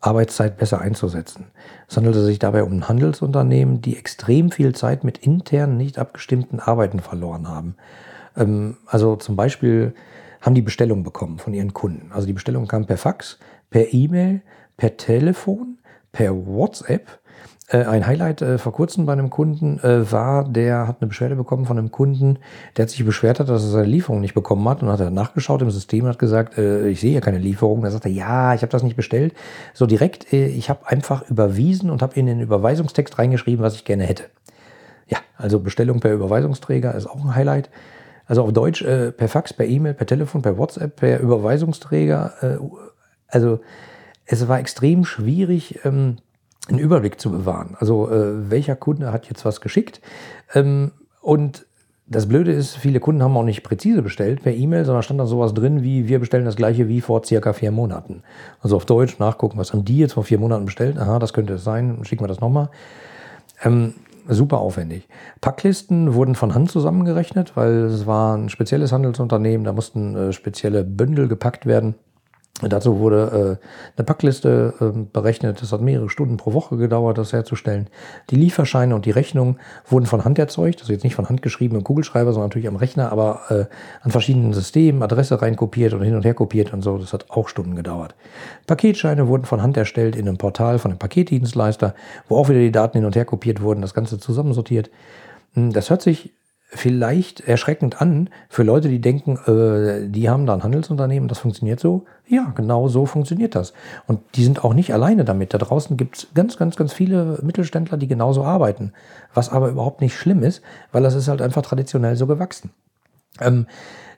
Arbeitszeit 0.00 0.56
besser 0.56 0.80
einzusetzen. 0.80 1.46
Es 1.88 1.96
handelte 1.96 2.24
sich 2.24 2.38
dabei 2.38 2.62
um 2.62 2.72
ein 2.72 2.88
Handelsunternehmen, 2.88 3.82
die 3.82 3.98
extrem 3.98 4.50
viel 4.50 4.74
Zeit 4.74 5.04
mit 5.04 5.18
intern 5.18 5.76
nicht 5.76 5.98
abgestimmten 5.98 6.58
Arbeiten 6.58 7.00
verloren 7.00 7.48
haben. 7.48 7.74
Ähm, 8.36 8.76
also 8.86 9.16
zum 9.16 9.36
Beispiel 9.36 9.94
haben 10.40 10.54
die 10.54 10.62
Bestellung 10.62 11.02
bekommen 11.02 11.38
von 11.38 11.52
ihren 11.52 11.74
Kunden. 11.74 12.12
Also 12.12 12.26
die 12.26 12.32
Bestellung 12.32 12.66
kam 12.66 12.86
per 12.86 12.96
Fax, 12.96 13.38
per 13.68 13.92
E-Mail, 13.92 14.40
per 14.80 14.96
Telefon, 14.96 15.76
per 16.10 16.34
WhatsApp 16.46 17.20
äh, 17.68 17.84
ein 17.84 18.06
Highlight 18.06 18.40
äh, 18.40 18.56
vor 18.56 18.72
kurzem 18.72 19.04
bei 19.04 19.12
einem 19.12 19.28
Kunden 19.28 19.78
äh, 19.80 20.10
war, 20.10 20.48
der 20.48 20.88
hat 20.88 21.02
eine 21.02 21.08
Beschwerde 21.08 21.36
bekommen 21.36 21.66
von 21.66 21.76
einem 21.78 21.90
Kunden, 21.90 22.38
der 22.76 22.84
hat 22.84 22.90
sich 22.90 23.04
beschwert 23.04 23.40
hat, 23.40 23.50
dass 23.50 23.62
er 23.62 23.68
seine 23.68 23.86
Lieferung 23.86 24.22
nicht 24.22 24.32
bekommen 24.32 24.66
hat 24.70 24.82
und 24.82 24.88
hat 24.88 25.00
er 25.00 25.10
nachgeschaut 25.10 25.60
im 25.60 25.70
System 25.70 26.04
und 26.04 26.12
hat 26.12 26.18
gesagt, 26.18 26.56
ich 26.56 26.98
sehe 26.98 27.12
ja 27.12 27.20
keine 27.20 27.36
Lieferung. 27.36 27.82
Da 27.82 27.90
sagt 27.90 28.06
er, 28.06 28.10
ja, 28.10 28.54
ich 28.54 28.62
habe 28.62 28.72
das 28.72 28.82
nicht 28.82 28.96
bestellt. 28.96 29.34
So 29.74 29.84
direkt, 29.84 30.32
ich 30.32 30.70
habe 30.70 30.88
einfach 30.88 31.28
überwiesen 31.28 31.90
und 31.90 32.00
habe 32.00 32.18
in 32.18 32.24
den 32.24 32.40
Überweisungstext 32.40 33.18
reingeschrieben, 33.18 33.62
was 33.62 33.74
ich 33.74 33.84
gerne 33.84 34.04
hätte. 34.04 34.24
Ja, 35.06 35.18
also 35.36 35.60
Bestellung 35.60 36.00
per 36.00 36.12
Überweisungsträger 36.12 36.94
ist 36.94 37.06
auch 37.06 37.22
ein 37.22 37.34
Highlight. 37.34 37.68
Also 38.24 38.42
auf 38.44 38.52
Deutsch 38.52 38.82
per 38.82 39.28
Fax, 39.28 39.52
per 39.52 39.66
E-Mail, 39.66 39.94
per 39.94 40.06
Telefon, 40.06 40.40
per 40.40 40.56
WhatsApp, 40.56 40.96
per 40.96 41.20
Überweisungsträger. 41.20 42.32
also 43.28 43.60
es 44.30 44.46
war 44.46 44.60
extrem 44.60 45.04
schwierig, 45.04 45.80
ähm, 45.84 46.18
einen 46.68 46.78
Überblick 46.78 47.20
zu 47.20 47.30
bewahren. 47.30 47.76
Also 47.78 48.08
äh, 48.08 48.48
welcher 48.50 48.76
Kunde 48.76 49.12
hat 49.12 49.26
jetzt 49.28 49.44
was 49.44 49.60
geschickt? 49.60 50.00
Ähm, 50.54 50.92
und 51.20 51.66
das 52.06 52.28
Blöde 52.28 52.52
ist, 52.52 52.76
viele 52.76 53.00
Kunden 53.00 53.22
haben 53.22 53.36
auch 53.36 53.44
nicht 53.44 53.62
präzise 53.62 54.02
bestellt 54.02 54.42
per 54.42 54.52
E-Mail, 54.52 54.84
sondern 54.84 55.02
stand 55.02 55.20
da 55.20 55.26
sowas 55.26 55.52
drin 55.52 55.82
wie, 55.82 56.08
wir 56.08 56.20
bestellen 56.20 56.44
das 56.44 56.56
gleiche 56.56 56.88
wie 56.88 57.00
vor 57.00 57.24
circa 57.24 57.52
vier 57.52 57.72
Monaten. 57.72 58.22
Also 58.60 58.76
auf 58.76 58.84
Deutsch 58.84 59.18
nachgucken, 59.18 59.58
was 59.58 59.72
haben 59.72 59.84
die 59.84 59.98
jetzt 59.98 60.12
vor 60.12 60.24
vier 60.24 60.38
Monaten 60.38 60.64
bestellt? 60.64 60.96
Aha, 60.98 61.18
das 61.18 61.32
könnte 61.32 61.54
es 61.54 61.64
sein, 61.64 61.98
schicken 62.04 62.22
wir 62.22 62.28
das 62.28 62.40
nochmal. 62.40 62.70
Ähm, 63.64 63.94
super 64.28 64.58
aufwendig. 64.58 65.08
Packlisten 65.40 66.14
wurden 66.14 66.36
von 66.36 66.54
Hand 66.54 66.70
zusammengerechnet, 66.70 67.56
weil 67.56 67.84
es 67.84 68.06
war 68.06 68.36
ein 68.36 68.48
spezielles 68.48 68.92
Handelsunternehmen, 68.92 69.64
da 69.64 69.72
mussten 69.72 70.14
äh, 70.14 70.32
spezielle 70.32 70.84
Bündel 70.84 71.26
gepackt 71.26 71.66
werden. 71.66 71.96
Dazu 72.62 72.98
wurde 72.98 73.58
äh, 73.60 73.66
eine 73.96 74.04
Packliste 74.04 74.74
äh, 74.80 74.98
berechnet. 75.12 75.62
Das 75.62 75.72
hat 75.72 75.80
mehrere 75.80 76.10
Stunden 76.10 76.36
pro 76.36 76.52
Woche 76.52 76.76
gedauert, 76.76 77.16
das 77.16 77.32
herzustellen. 77.32 77.88
Die 78.28 78.36
Lieferscheine 78.36 78.94
und 78.94 79.06
die 79.06 79.10
Rechnung 79.10 79.58
wurden 79.88 80.06
von 80.06 80.24
Hand 80.24 80.38
erzeugt. 80.38 80.80
Also 80.80 80.92
jetzt 80.92 81.04
nicht 81.04 81.14
von 81.14 81.28
Hand 81.28 81.40
geschrieben 81.42 81.76
im 81.76 81.84
Kugelschreiber, 81.84 82.32
sondern 82.32 82.48
natürlich 82.48 82.68
am 82.68 82.76
Rechner, 82.76 83.12
aber 83.12 83.40
äh, 83.48 83.64
an 84.02 84.10
verschiedenen 84.10 84.52
Systemen, 84.52 85.02
Adresse 85.02 85.40
reinkopiert 85.40 85.94
und 85.94 86.02
hin 86.02 86.14
und 86.14 86.24
her 86.24 86.34
kopiert 86.34 86.72
und 86.72 86.82
so. 86.82 86.98
Das 86.98 87.12
hat 87.12 87.30
auch 87.30 87.48
Stunden 87.48 87.76
gedauert. 87.76 88.14
Paketscheine 88.66 89.26
wurden 89.28 89.44
von 89.44 89.62
Hand 89.62 89.76
erstellt 89.76 90.14
in 90.14 90.28
einem 90.28 90.38
Portal 90.38 90.78
von 90.78 90.90
einem 90.90 90.98
Paketdienstleister, 90.98 91.94
wo 92.28 92.36
auch 92.36 92.48
wieder 92.48 92.60
die 92.60 92.72
Daten 92.72 92.98
hin 92.98 93.06
und 93.06 93.16
her 93.16 93.24
kopiert 93.24 93.62
wurden, 93.62 93.80
das 93.80 93.94
Ganze 93.94 94.18
zusammensortiert. 94.18 94.90
Hm, 95.54 95.72
das 95.72 95.88
hört 95.88 96.02
sich 96.02 96.34
vielleicht 96.72 97.40
erschreckend 97.40 98.00
an 98.00 98.30
für 98.48 98.62
Leute, 98.62 98.88
die 98.88 99.00
denken, 99.00 99.36
äh, 99.46 100.08
die 100.08 100.30
haben 100.30 100.46
da 100.46 100.54
ein 100.54 100.62
Handelsunternehmen, 100.62 101.28
das 101.28 101.38
funktioniert 101.38 101.80
so. 101.80 102.04
Ja, 102.26 102.52
genau 102.54 102.88
so 102.88 103.06
funktioniert 103.06 103.54
das. 103.56 103.72
Und 104.06 104.20
die 104.36 104.44
sind 104.44 104.64
auch 104.64 104.72
nicht 104.72 104.94
alleine 104.94 105.24
damit. 105.24 105.52
Da 105.52 105.58
draußen 105.58 105.96
gibt 105.96 106.16
es 106.16 106.28
ganz, 106.34 106.56
ganz, 106.56 106.76
ganz 106.76 106.92
viele 106.92 107.40
Mittelständler, 107.42 107.98
die 107.98 108.06
genauso 108.06 108.44
arbeiten. 108.44 108.92
Was 109.34 109.50
aber 109.50 109.68
überhaupt 109.68 110.00
nicht 110.00 110.16
schlimm 110.16 110.42
ist, 110.42 110.62
weil 110.92 111.02
das 111.02 111.14
ist 111.14 111.28
halt 111.28 111.42
einfach 111.42 111.62
traditionell 111.62 112.14
so 112.14 112.26
gewachsen. 112.26 112.70
Ähm, 113.40 113.66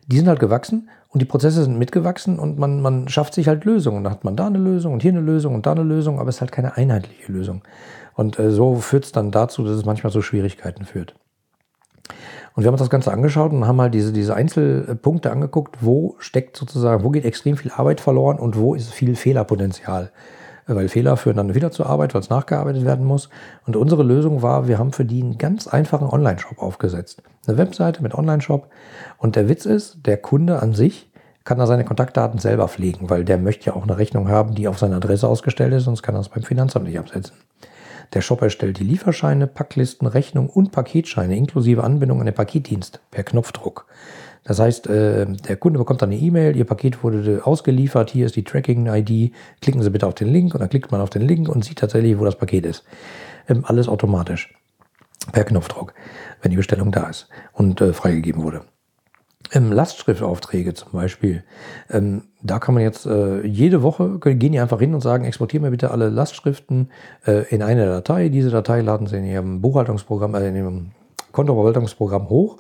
die 0.07 0.17
sind 0.17 0.29
halt 0.29 0.41
gewachsen 0.41 0.91
und 1.09 1.23
die 1.23 1.27
Prozesse 1.27 1.65
sind 1.65 1.79
mitgewachsen 1.79 2.39
und 2.39 2.59
man, 2.59 2.83
man 2.83 3.09
schafft 3.09 3.33
sich 3.33 3.49
halt 3.49 3.65
Lösungen. 3.65 4.05
Da 4.05 4.11
hat 4.11 4.25
man 4.25 4.37
da 4.37 4.47
eine 4.47 4.59
Lösung 4.59 4.93
und 4.93 5.03
hier 5.03 5.13
eine 5.13 5.21
Lösung 5.21 5.55
und 5.55 5.65
da 5.65 5.73
eine 5.73 5.85
Lösung, 5.85 6.19
aber 6.19 6.29
es 6.29 6.37
ist 6.37 6.41
halt 6.43 6.53
keine 6.53 6.77
einheitliche 6.77 7.33
Lösung. 7.33 7.63
Und 8.15 8.39
äh, 8.39 8.51
so 8.51 8.77
führt 8.77 9.05
es 9.05 9.13
dann 9.13 9.31
dazu, 9.31 9.65
dass 9.65 9.77
es 9.77 9.87
manchmal 9.87 10.13
zu 10.13 10.21
Schwierigkeiten 10.21 10.85
führt. 10.85 11.15
Und 12.54 12.62
wir 12.62 12.69
haben 12.69 12.75
uns 12.75 12.83
das 12.83 12.90
Ganze 12.90 13.12
angeschaut 13.12 13.52
und 13.52 13.66
haben 13.66 13.81
halt 13.81 13.95
diese, 13.95 14.12
diese 14.12 14.35
Einzelpunkte 14.35 15.31
angeguckt, 15.31 15.78
wo 15.81 16.16
steckt 16.19 16.57
sozusagen, 16.57 17.02
wo 17.02 17.11
geht 17.11 17.25
extrem 17.25 17.57
viel 17.57 17.71
Arbeit 17.71 18.00
verloren 18.00 18.38
und 18.38 18.59
wo 18.59 18.75
ist 18.75 18.92
viel 18.92 19.16
Fehlerpotenzial. 19.16 20.11
Weil 20.66 20.88
Fehler 20.88 21.16
führen 21.16 21.37
dann 21.37 21.54
wieder 21.54 21.71
zur 21.71 21.87
Arbeit, 21.87 22.14
weil 22.14 22.21
es 22.21 22.31
nachgearbeitet 22.31 22.85
werden 22.85 23.04
muss. 23.04 23.31
Und 23.66 23.76
unsere 23.76 24.02
Lösung 24.02 24.42
war, 24.42 24.69
wir 24.69 24.78
haben 24.78 24.92
für 24.92 25.04
die 25.04 25.23
einen 25.23 25.38
ganz 25.38 25.66
einfachen 25.66 26.07
Online-Shop 26.07 26.62
aufgesetzt. 26.62 27.23
Eine 27.47 27.59
Webseite 27.59 28.02
mit 28.02 28.14
Online-Shop. 28.14 28.69
Und 29.19 29.35
der 29.35 29.49
Witz 29.49 29.66
ist, 29.66 30.07
der 30.07 30.19
Kunde 30.19 30.62
an 30.62 30.73
sich 30.73 31.11
kann 31.45 31.59
da 31.59 31.66
seine 31.66 31.85
Kontaktdaten 31.85 32.38
selber 32.38 32.69
pflegen, 32.69 33.11
weil 33.11 33.25
der 33.25 33.38
möchte 33.38 33.66
ja 33.66 33.75
auch 33.75 33.83
eine 33.83 33.99
Rechnung 33.99 34.28
haben, 34.28 34.54
die 34.54 34.69
auf 34.69 34.78
seine 34.78 34.97
Adresse 34.97 35.26
ausgestellt 35.26 35.73
ist, 35.73 35.85
sonst 35.85 36.02
kann 36.02 36.14
er 36.14 36.21
es 36.21 36.28
beim 36.28 36.45
Finanzamt 36.45 36.87
nicht 36.87 36.99
absetzen. 36.99 37.35
Der 38.14 38.21
Shop 38.21 38.42
erstellt 38.42 38.78
die 38.78 38.85
Lieferscheine, 38.85 39.47
Packlisten, 39.47 40.07
Rechnung 40.07 40.49
und 40.49 40.71
Paketscheine 40.71 41.37
inklusive 41.37 41.83
Anbindung 41.83 42.21
an 42.21 42.26
den 42.26 42.35
Paketdienst 42.35 43.00
per 43.11 43.25
Knopfdruck. 43.25 43.87
Das 44.45 44.59
heißt, 44.59 44.88
äh, 44.88 45.26
der 45.26 45.57
Kunde 45.57 45.78
bekommt 45.78 46.02
dann 46.02 46.11
eine 46.11 46.21
E-Mail, 46.21 46.57
Ihr 46.57 46.64
Paket 46.64 47.04
wurde 47.04 47.42
ausgeliefert, 47.45 48.11
hier 48.11 48.26
ist 48.26 48.35
die 48.35 48.42
Tracking-ID, 48.42 49.33
klicken 49.61 49.83
Sie 49.83 49.90
bitte 49.90 50.07
auf 50.07 50.14
den 50.14 50.28
Link 50.28 50.52
und 50.54 50.61
dann 50.61 50.69
klickt 50.69 50.90
man 50.90 51.00
auf 51.00 51.11
den 51.11 51.23
Link 51.23 51.49
und 51.49 51.64
sieht 51.64 51.78
tatsächlich, 51.78 52.19
wo 52.19 52.25
das 52.25 52.37
Paket 52.37 52.66
ist. 52.66 52.85
Ähm, 53.49 53.64
alles 53.66 53.88
automatisch 53.88 54.52
per 55.31 55.45
Knopfdruck, 55.45 55.95
wenn 56.42 56.50
die 56.50 56.57
Bestellung 56.57 56.90
da 56.90 57.09
ist 57.09 57.28
und 57.52 57.81
äh, 57.81 57.92
freigegeben 57.92 58.42
wurde. 58.42 58.62
Ähm, 59.51 59.73
Lastschriftaufträge 59.73 60.75
zum 60.75 60.93
Beispiel. 60.93 61.45
Ähm, 61.91 62.23
da 62.43 62.59
kann 62.59 62.75
man 62.75 62.83
jetzt 62.83 63.07
äh, 63.07 63.45
jede 63.47 63.83
Woche, 63.83 64.19
gehen 64.19 64.53
die 64.53 64.61
einfach 64.61 64.79
hin 64.79 64.95
und 64.95 65.01
sagen, 65.01 65.25
exportieren 65.25 65.65
mir 65.65 65.71
bitte 65.71 65.91
alle 65.91 66.09
Lastschriften 66.09 66.91
äh, 67.27 67.49
in 67.53 67.63
eine 67.63 67.87
Datei. 67.87 68.29
Diese 68.29 68.51
Datei 68.51 68.81
laden 68.81 69.07
sie 69.07 69.19
in 69.19 69.25
ihrem 69.25 69.61
Buchhaltungsprogramm, 69.61 70.35
äh, 70.35 70.49
in 70.49 70.57
ihrem 70.57 70.91
Kontoverwaltungsprogramm 71.33 72.29
hoch. 72.29 72.59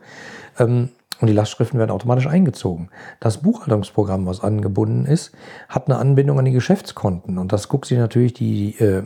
Ähm, 0.58 0.90
und 1.20 1.28
die 1.28 1.34
Lastschriften 1.34 1.78
werden 1.78 1.92
automatisch 1.92 2.26
eingezogen. 2.26 2.90
Das 3.20 3.38
Buchhaltungsprogramm, 3.38 4.26
was 4.26 4.40
angebunden 4.40 5.06
ist, 5.06 5.32
hat 5.68 5.86
eine 5.86 5.98
Anbindung 5.98 6.40
an 6.40 6.44
die 6.44 6.52
Geschäftskonten. 6.52 7.38
Und 7.38 7.52
das 7.52 7.68
guckt 7.68 7.86
sich 7.86 7.96
natürlich 7.96 8.34
die 8.34 8.76
äh, 8.80 9.04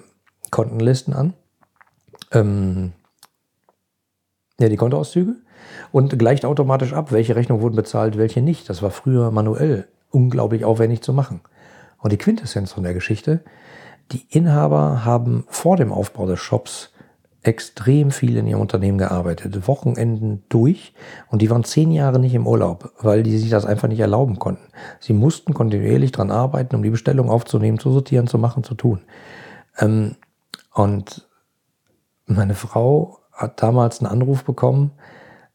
Kontenlisten 0.51 1.13
an. 1.13 1.35
Ähm, 2.33 2.93
ja, 4.59 4.71
die 4.71 4.77
Kontoauszüge 4.77 5.37
und 5.93 6.19
gleicht 6.19 6.45
automatisch 6.45 6.93
ab, 6.93 7.13
welche 7.13 7.37
Rechnungen 7.37 7.63
wurden 7.63 7.77
bezahlt, 7.77 8.19
welche 8.19 8.43
nicht. 8.43 8.69
Das 8.69 8.83
war 8.83 8.91
früher 8.91 9.31
manuell 9.31 9.89
unglaublich 10.11 10.65
aufwendig 10.65 11.03
zu 11.03 11.13
machen. 11.13 11.41
Und 11.99 12.13
die 12.13 12.19
Quintessenz 12.19 12.73
von 12.73 12.83
der 12.83 12.95
Geschichte, 12.95 13.43
die 14.13 14.25
Inhaber 14.29 15.05
haben 15.05 15.45
vor 15.49 15.77
dem 15.77 15.93
Aufbau 15.93 16.27
des 16.27 16.41
Shops 16.41 16.93
extrem 17.47 18.11
viel 18.11 18.37
in 18.37 18.47
ihrem 18.47 18.61
Unternehmen 18.61 18.99
gearbeitet, 18.99 19.69
Wochenenden 19.69 20.43
durch 20.49 20.93
und 21.29 21.43
die 21.43 21.51
waren 21.51 21.63
zehn 21.63 21.93
Jahre 21.93 22.19
nicht 22.19 22.35
im 22.35 22.47
Urlaub, 22.47 22.93
weil 23.01 23.23
die 23.23 23.39
sich 23.39 23.51
das 23.51 23.65
einfach 23.65 23.89
nicht 23.89 24.01
erlauben 24.01 24.39
konnten. 24.39 24.67
Sie 24.99 25.13
mussten 25.13 25.55
kontinuierlich 25.55 26.11
dran 26.11 26.33
arbeiten, 26.33 26.75
um 26.75 26.83
die 26.83 26.91
Bestellung 26.91 27.31
aufzunehmen, 27.31 27.79
zu 27.79 27.93
sortieren, 27.93 28.27
zu 28.27 28.39
machen, 28.39 28.65
zu 28.65 28.75
tun. 28.75 29.03
Ähm, 29.79 30.17
und 30.75 31.29
meine 32.27 32.55
Frau 32.55 33.21
hat 33.33 33.63
damals 33.63 34.01
einen 34.01 34.11
Anruf 34.11 34.43
bekommen 34.43 34.91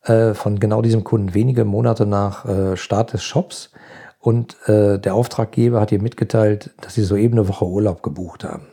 äh, 0.04 0.34
von 0.34 0.60
genau 0.60 0.82
diesem 0.82 1.04
Kunden, 1.04 1.34
wenige 1.34 1.64
Monate 1.64 2.06
nach 2.06 2.46
äh, 2.46 2.78
Start 2.78 3.14
des 3.14 3.24
Shops. 3.24 3.72
Und 4.20 4.56
äh, 4.68 5.00
der 5.00 5.16
Auftraggeber 5.16 5.80
hat 5.80 5.92
ihr 5.92 6.02
mitgeteilt, 6.02 6.72
dass 6.82 6.96
sie 6.96 7.04
soeben 7.04 7.38
eine 7.38 7.48
Woche 7.48 7.66
Urlaub 7.66 8.04
gebucht 8.04 8.44
haben. 8.44 8.68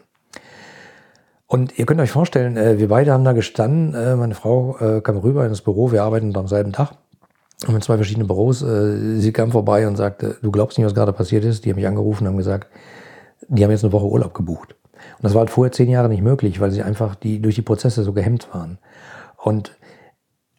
Und 1.47 1.79
ihr 1.79 1.87
könnt 1.87 2.01
euch 2.01 2.11
vorstellen, 2.11 2.57
äh, 2.57 2.79
wir 2.79 2.89
beide 2.89 3.13
haben 3.13 3.25
da 3.25 3.33
gestanden. 3.33 3.95
Äh, 3.95 4.17
meine 4.17 4.35
Frau 4.35 5.01
kam 5.03 5.17
rüber 5.19 5.47
ins 5.47 5.63
Büro, 5.63 5.93
wir 5.93 6.03
arbeiten 6.03 6.37
am 6.37 6.49
selben 6.49 6.73
Tag. 6.73 6.93
Und 7.67 7.75
in 7.75 7.83
zwei 7.83 7.97
verschiedenen 7.97 8.29
Büros. 8.29 8.61
Sie 8.61 9.33
kam 9.33 9.51
vorbei 9.51 9.89
und 9.89 9.97
sagte, 9.97 10.37
du 10.43 10.53
glaubst 10.53 10.79
nicht, 10.79 10.87
was 10.87 10.95
gerade 10.95 11.13
passiert 11.13 11.45
ist. 11.45 11.65
Die 11.65 11.71
haben 11.71 11.77
mich 11.77 11.89
angerufen 11.89 12.23
und 12.23 12.29
haben 12.29 12.37
gesagt, 12.37 12.69
die 13.49 13.65
haben 13.65 13.73
jetzt 13.73 13.83
eine 13.83 13.93
Woche 13.93 14.07
Urlaub 14.07 14.33
gebucht. 14.33 14.77
Und 15.17 15.25
das 15.25 15.35
war 15.35 15.41
halt 15.41 15.51
vorher 15.51 15.73
zehn 15.73 15.89
Jahre 15.89 16.09
nicht 16.09 16.23
möglich, 16.23 16.61
weil 16.61 16.71
sie 16.71 16.85
einfach 16.85 17.17
die, 17.17 17.43
durch 17.43 17.57
die 17.57 17.63
Prozesse 17.63 18.05
so 18.05 18.13
gehemmt 18.13 18.49
waren. 18.55 18.79
Und 19.37 19.77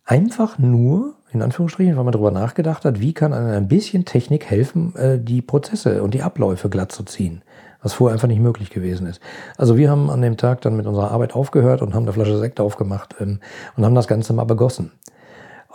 einfach 0.09 0.57
nur, 0.57 1.13
in 1.31 1.43
Anführungsstrichen, 1.43 1.95
weil 1.95 2.03
man 2.03 2.11
darüber 2.11 2.31
nachgedacht 2.31 2.83
hat, 2.83 2.99
wie 2.99 3.13
kann 3.13 3.31
ein 3.31 3.67
bisschen 3.67 4.05
Technik 4.05 4.45
helfen, 4.45 4.95
äh, 4.95 5.19
die 5.19 5.43
Prozesse 5.43 6.01
und 6.01 6.15
die 6.15 6.23
Abläufe 6.23 6.67
glatt 6.67 6.91
zu 6.91 7.03
ziehen, 7.03 7.43
was 7.83 7.93
vorher 7.93 8.13
einfach 8.13 8.27
nicht 8.27 8.41
möglich 8.41 8.71
gewesen 8.71 9.05
ist. 9.05 9.21
Also 9.55 9.77
wir 9.77 9.91
haben 9.91 10.09
an 10.09 10.23
dem 10.23 10.35
Tag 10.35 10.61
dann 10.61 10.75
mit 10.75 10.87
unserer 10.87 11.11
Arbeit 11.11 11.35
aufgehört 11.35 11.83
und 11.83 11.93
haben 11.93 12.03
eine 12.03 12.13
Flasche 12.13 12.39
Sekt 12.39 12.59
aufgemacht 12.59 13.15
ähm, 13.19 13.39
und 13.77 13.85
haben 13.85 13.93
das 13.93 14.07
Ganze 14.07 14.33
mal 14.33 14.45
begossen. 14.45 14.91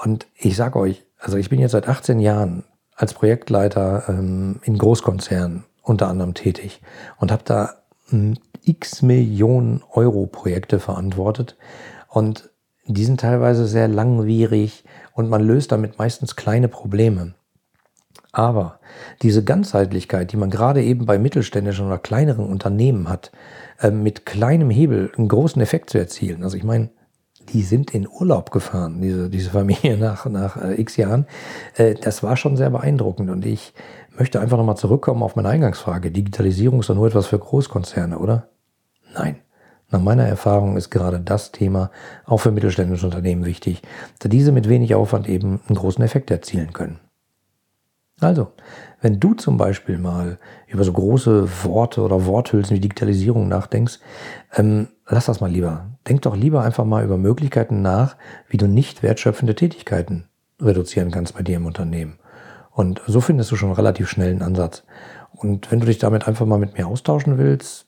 Und 0.03 0.27
ich 0.35 0.57
sage 0.57 0.81
euch, 0.81 1.07
also 1.17 1.37
ich 1.37 1.49
bin 1.49 1.61
jetzt 1.61 1.71
seit 1.71 1.89
18 1.89 2.19
Jahren 2.19 2.65
als 2.97 3.15
Projektleiter 3.15 4.03
ähm, 4.09 4.59
in 4.65 4.77
Großkonzernen 4.79 5.65
unter 5.83 6.09
anderem 6.09 6.35
tätig 6.35 6.81
und 7.19 7.31
habe 7.31 7.43
da 7.45 7.75
x 8.65 9.03
Millionen 9.03 9.83
Euro 9.93 10.27
Projekte 10.27 10.81
verantwortet 10.81 11.57
und 12.09 12.51
die 12.87 13.05
sind 13.05 13.21
teilweise 13.21 13.67
sehr 13.67 13.89
langwierig 13.89 14.85
und 15.15 15.29
man 15.29 15.43
löst 15.43 15.73
damit 15.73 15.99
meistens 15.99 16.37
kleine 16.37 16.69
Probleme. 16.69 17.35
Aber 18.33 18.81
diese 19.23 19.45
Ganzheitlichkeit, 19.45 20.33
die 20.33 20.37
man 20.37 20.51
gerade 20.51 20.83
eben 20.83 21.07
bei 21.07 21.19
mittelständischen 21.19 21.87
oder 21.87 21.99
kleineren 21.99 22.47
Unternehmen 22.47 23.09
hat, 23.09 23.31
äh, 23.81 23.91
mit 23.91 24.27
kleinem 24.27 24.71
Hebel 24.71 25.13
einen 25.17 25.29
großen 25.29 25.63
Effekt 25.63 25.91
zu 25.91 25.99
erzielen. 25.99 26.43
Also 26.43 26.57
ich 26.57 26.65
meine, 26.65 26.91
die 27.53 27.63
sind 27.63 27.93
in 27.95 28.09
Urlaub 28.09 28.51
gefahren, 28.51 29.01
diese, 29.01 29.31
diese 29.31 29.51
Familie 29.51 29.97
nach, 30.01 30.27
nach 30.27 30.57
äh, 30.57 30.81
x 30.81 30.97
Jahren. 30.97 31.27
Äh, 31.77 31.95
das 31.95 32.23
war 32.23 32.37
schon 32.37 32.57
sehr 32.57 32.71
beeindruckend 32.71 33.31
und 33.31 33.47
ich 33.47 33.73
möchte 34.19 34.41
einfach 34.41 34.57
nochmal 34.57 34.77
zurückkommen 34.77 35.23
auf 35.23 35.37
meine 35.37 35.49
Eingangsfrage. 35.49 36.11
Digitalisierung 36.11 36.81
ist 36.81 36.91
doch 36.91 36.95
nur 36.95 37.07
etwas 37.07 37.27
für 37.27 37.39
Großkonzerne, 37.39 38.19
oder? 38.19 38.49
Nein. 39.15 39.37
Nach 39.95 40.01
meiner 40.01 40.25
Erfahrung 40.25 40.77
ist 40.77 40.91
gerade 40.91 41.21
das 41.21 41.53
Thema 41.53 41.93
auch 42.27 42.39
für 42.39 42.51
mittelständische 42.51 43.07
Unternehmen 43.07 43.45
wichtig, 43.45 43.81
da 44.19 44.29
diese 44.29 44.51
mit 44.51 44.69
wenig 44.69 44.97
Aufwand 44.97 45.29
eben 45.29 45.61
einen 45.69 45.77
großen 45.77 46.03
Effekt 46.03 46.33
erzielen 46.33 46.73
können. 46.73 46.99
Also, 48.19 48.49
wenn 49.01 49.21
du 49.21 49.35
zum 49.35 49.57
Beispiel 49.57 49.99
mal 49.99 50.39
über 50.67 50.83
so 50.83 50.93
große 50.93 51.49
Worte 51.63 52.01
oder 52.01 52.27
Worthülsen 52.27 52.75
wie 52.75 52.81
Digitalisierung 52.81 53.47
nachdenkst, 53.47 54.01
ähm, 54.57 54.89
lass 55.07 55.27
das 55.27 55.41
mal 55.41 55.49
lieber. 55.49 55.87
Denk 56.09 56.23
doch 56.23 56.35
lieber 56.35 56.63
einfach 56.63 56.85
mal 56.85 57.05
über 57.05 57.17
Möglichkeiten 57.17 57.81
nach, 57.81 58.17
wie 58.49 58.57
du 58.57 58.67
nicht 58.67 59.05
wertschöpfende 59.05 59.55
Tätigkeiten 59.55 60.25
reduzieren 60.61 61.13
kannst 61.13 61.37
bei 61.37 61.43
dir 61.43 61.59
im 61.59 61.67
Unternehmen. 61.67 62.19
Und 62.73 63.01
so 63.07 63.21
findest 63.21 63.53
du 63.53 63.55
schon 63.55 63.71
relativ 63.71 64.09
schnell 64.09 64.33
einen 64.33 64.43
Ansatz. 64.43 64.83
Und 65.31 65.71
wenn 65.71 65.79
du 65.79 65.87
dich 65.87 65.99
damit 65.99 66.27
einfach 66.27 66.47
mal 66.47 66.59
mit 66.59 66.77
mir 66.77 66.89
austauschen 66.89 67.39
willst, 67.39 67.87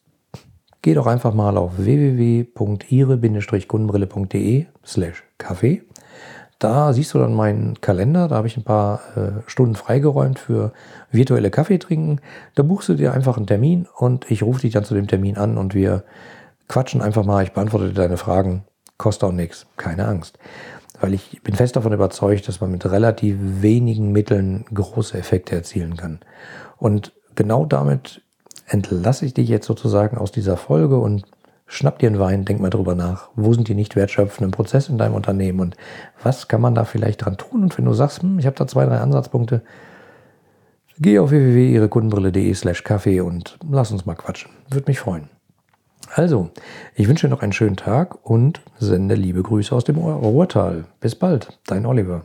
geh 0.86 0.94
doch 0.94 1.06
einfach 1.08 1.34
mal 1.34 1.56
auf 1.56 1.72
www.ire-kundenbrille.de 1.78 4.66
slash 4.84 5.24
Kaffee. 5.36 5.82
Da 6.60 6.92
siehst 6.92 7.12
du 7.12 7.18
dann 7.18 7.34
meinen 7.34 7.80
Kalender, 7.80 8.28
da 8.28 8.36
habe 8.36 8.46
ich 8.46 8.56
ein 8.56 8.62
paar 8.62 9.00
äh, 9.16 9.32
Stunden 9.48 9.74
freigeräumt 9.74 10.38
für 10.38 10.72
virtuelle 11.10 11.50
Kaffee 11.50 11.78
trinken. 11.78 12.20
Da 12.54 12.62
buchst 12.62 12.88
du 12.88 12.94
dir 12.94 13.12
einfach 13.12 13.36
einen 13.36 13.48
Termin 13.48 13.88
und 13.96 14.30
ich 14.30 14.44
rufe 14.44 14.60
dich 14.60 14.74
dann 14.74 14.84
zu 14.84 14.94
dem 14.94 15.08
Termin 15.08 15.36
an 15.36 15.58
und 15.58 15.74
wir 15.74 16.04
quatschen 16.68 17.02
einfach 17.02 17.24
mal. 17.24 17.42
Ich 17.42 17.50
beantworte 17.50 17.92
deine 17.92 18.16
Fragen. 18.16 18.62
Kostet 18.96 19.28
auch 19.28 19.32
nichts, 19.32 19.66
keine 19.76 20.06
Angst 20.06 20.38
weil 20.98 21.12
ich 21.12 21.42
bin 21.42 21.54
fest 21.54 21.76
davon 21.76 21.92
überzeugt, 21.92 22.48
dass 22.48 22.62
man 22.62 22.70
mit 22.70 22.90
relativ 22.90 23.36
wenigen 23.38 24.12
Mitteln 24.12 24.64
große 24.72 25.18
Effekte 25.18 25.54
erzielen 25.54 25.98
kann. 25.98 26.20
Und 26.78 27.12
genau 27.34 27.66
damit 27.66 28.22
entlasse 28.66 29.24
ich 29.24 29.34
dich 29.34 29.48
jetzt 29.48 29.66
sozusagen 29.66 30.18
aus 30.18 30.32
dieser 30.32 30.56
Folge 30.56 30.98
und 30.98 31.24
schnapp 31.66 31.98
dir 31.98 32.08
einen 32.08 32.18
Wein, 32.18 32.44
denk 32.44 32.60
mal 32.60 32.70
drüber 32.70 32.94
nach. 32.94 33.30
Wo 33.34 33.52
sind 33.52 33.68
die 33.68 33.74
nicht 33.74 33.96
wertschöpfenden 33.96 34.50
Prozesse 34.50 34.92
in 34.92 34.98
deinem 34.98 35.14
Unternehmen 35.14 35.60
und 35.60 35.76
was 36.22 36.48
kann 36.48 36.60
man 36.60 36.74
da 36.74 36.84
vielleicht 36.84 37.24
dran 37.24 37.36
tun? 37.36 37.62
Und 37.62 37.76
wenn 37.78 37.84
du 37.84 37.92
sagst, 37.92 38.22
hm, 38.22 38.38
ich 38.38 38.46
habe 38.46 38.56
da 38.56 38.66
zwei, 38.66 38.84
drei 38.84 38.98
Ansatzpunkte, 38.98 39.62
geh 40.98 41.18
auf 41.18 41.30
www.ihrekundenbrille.de 41.30 42.54
slash 42.54 42.84
Kaffee 42.84 43.20
und 43.20 43.58
lass 43.68 43.92
uns 43.92 44.06
mal 44.06 44.14
quatschen. 44.14 44.50
Würde 44.70 44.86
mich 44.88 44.98
freuen. 44.98 45.28
Also, 46.14 46.50
ich 46.94 47.08
wünsche 47.08 47.26
dir 47.26 47.30
noch 47.30 47.42
einen 47.42 47.52
schönen 47.52 47.76
Tag 47.76 48.24
und 48.24 48.60
sende 48.78 49.16
liebe 49.16 49.42
Grüße 49.42 49.74
aus 49.74 49.84
dem 49.84 49.96
Ruhrtal. 49.96 50.84
Bis 51.00 51.16
bald, 51.16 51.58
dein 51.66 51.84
Oliver. 51.84 52.24